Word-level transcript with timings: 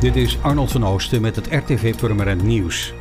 Dit 0.00 0.16
is 0.16 0.38
Arnold 0.42 0.72
van 0.72 0.84
Oosten 0.84 1.20
met 1.20 1.36
het 1.36 1.46
RTV 1.50 1.96
Purmerend 1.96 2.42
Nieuws. 2.42 2.92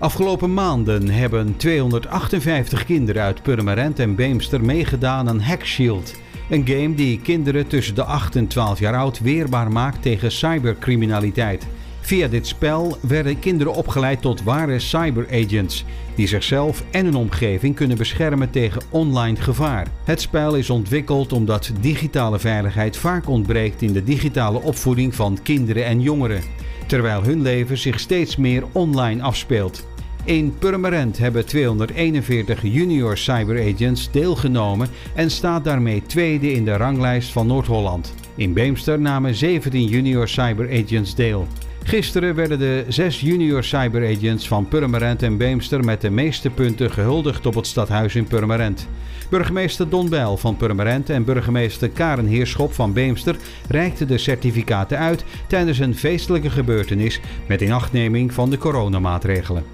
Afgelopen 0.00 0.54
maanden 0.54 1.08
hebben 1.08 1.56
258 1.56 2.84
kinderen 2.84 3.22
uit 3.22 3.42
Purmerend 3.42 3.98
en 3.98 4.14
Beemster 4.14 4.64
meegedaan 4.64 5.28
aan 5.28 5.40
Hackshield. 5.40 6.14
Een 6.50 6.66
game 6.66 6.94
die 6.94 7.20
kinderen 7.20 7.66
tussen 7.66 7.94
de 7.94 8.04
8 8.04 8.36
en 8.36 8.46
12 8.46 8.78
jaar 8.78 8.96
oud 8.96 9.20
weerbaar 9.20 9.72
maakt 9.72 10.02
tegen 10.02 10.32
cybercriminaliteit. 10.32 11.66
Via 12.00 12.28
dit 12.28 12.46
spel 12.46 12.96
werden 13.02 13.38
kinderen 13.38 13.74
opgeleid 13.74 14.22
tot 14.22 14.42
ware 14.42 14.78
cyberagents, 14.78 15.84
die 16.14 16.26
zichzelf 16.26 16.84
en 16.90 17.04
hun 17.04 17.16
omgeving 17.16 17.74
kunnen 17.74 17.96
beschermen 17.96 18.50
tegen 18.50 18.82
online 18.90 19.36
gevaar. 19.36 19.86
Het 20.04 20.20
spel 20.20 20.54
is 20.54 20.70
ontwikkeld 20.70 21.32
omdat 21.32 21.72
digitale 21.80 22.38
veiligheid 22.38 22.96
vaak 22.96 23.28
ontbreekt 23.28 23.82
in 23.82 23.92
de 23.92 24.04
digitale 24.04 24.62
opvoeding 24.62 25.14
van 25.14 25.38
kinderen 25.42 25.84
en 25.84 26.00
jongeren, 26.00 26.42
terwijl 26.90 27.22
hun 27.22 27.42
leven 27.42 27.78
zich 27.78 28.00
steeds 28.00 28.36
meer 28.36 28.64
online 28.72 29.22
afspeelt. 29.22 29.86
In 30.24 30.54
Purmerend 30.58 31.18
hebben 31.18 31.46
241 31.46 32.62
junior 32.62 33.16
cyberagents 33.16 34.10
deelgenomen 34.10 34.88
en 35.14 35.30
staat 35.30 35.64
daarmee 35.64 36.02
tweede 36.02 36.52
in 36.52 36.64
de 36.64 36.76
ranglijst 36.76 37.32
van 37.32 37.46
Noord-Holland. 37.46 38.14
In 38.36 38.52
Beemster 38.52 39.00
namen 39.00 39.34
17 39.34 39.84
junior 39.84 40.28
cyberagents 40.28 41.14
deel. 41.14 41.46
Gisteren 41.84 42.34
werden 42.34 42.58
de 42.58 42.84
zes 42.88 43.20
junior 43.20 43.64
cyberagents 43.64 44.48
van 44.48 44.68
Purmerend 44.68 45.22
en 45.22 45.36
Beemster 45.36 45.84
met 45.84 46.00
de 46.00 46.10
meeste 46.10 46.50
punten 46.50 46.90
gehuldigd 46.90 47.46
op 47.46 47.54
het 47.54 47.66
stadhuis 47.66 48.14
in 48.14 48.24
Purmerend. 48.24 48.88
Burgemeester 49.30 49.88
Don 49.88 50.08
Bijl 50.08 50.36
van 50.36 50.56
Purmerend 50.56 51.10
en 51.10 51.24
burgemeester 51.24 51.88
Karen 51.88 52.26
Heerschop 52.26 52.72
van 52.72 52.92
Beemster 52.92 53.36
reikten 53.68 54.06
de 54.06 54.18
certificaten 54.18 54.98
uit 54.98 55.24
tijdens 55.46 55.78
een 55.78 55.94
feestelijke 55.94 56.50
gebeurtenis 56.50 57.20
met 57.46 57.60
inachtneming 57.60 58.32
van 58.32 58.50
de 58.50 58.58
coronamaatregelen. 58.58 59.64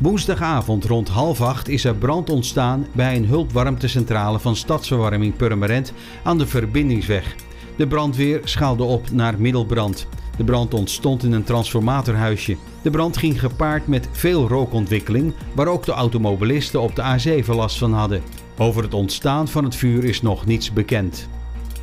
Woensdagavond 0.00 0.84
rond 0.84 1.08
half 1.08 1.40
acht 1.40 1.68
is 1.68 1.84
er 1.84 1.94
brand 1.94 2.30
ontstaan 2.30 2.86
bij 2.92 3.16
een 3.16 3.26
hulpwarmtecentrale 3.26 4.38
van 4.38 4.56
Stadsverwarming 4.56 5.36
Purmerend 5.36 5.92
aan 6.22 6.38
de 6.38 6.46
Verbindingsweg. 6.46 7.34
De 7.76 7.86
brandweer 7.86 8.40
schaalde 8.44 8.82
op 8.82 9.10
naar 9.10 9.40
middelbrand. 9.40 10.08
De 10.36 10.44
brand 10.44 10.74
ontstond 10.74 11.22
in 11.24 11.32
een 11.32 11.44
transformatorhuisje. 11.44 12.56
De 12.82 12.90
brand 12.90 13.16
ging 13.16 13.40
gepaard 13.40 13.86
met 13.86 14.08
veel 14.12 14.48
rookontwikkeling, 14.48 15.32
waar 15.54 15.66
ook 15.66 15.84
de 15.84 15.92
automobilisten 15.92 16.80
op 16.80 16.96
de 16.96 17.42
A7 17.42 17.46
last 17.46 17.78
van 17.78 17.92
hadden. 17.92 18.22
Over 18.58 18.82
het 18.82 18.94
ontstaan 18.94 19.48
van 19.48 19.64
het 19.64 19.76
vuur 19.76 20.04
is 20.04 20.22
nog 20.22 20.46
niets 20.46 20.72
bekend. 20.72 21.28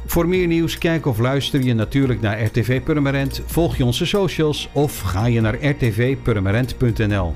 Voor 0.05 0.27
meer 0.27 0.47
nieuws 0.47 0.77
kijk 0.77 1.05
of 1.05 1.17
luister 1.19 1.63
je 1.63 1.73
natuurlijk 1.73 2.21
naar 2.21 2.43
RTV 2.43 2.81
Purmerend, 2.81 3.41
volg 3.45 3.77
je 3.77 3.85
onze 3.85 4.05
socials 4.05 4.69
of 4.71 4.99
ga 4.99 5.25
je 5.25 5.41
naar 5.41 5.65
rtvpurmerend.nl. 5.65 7.33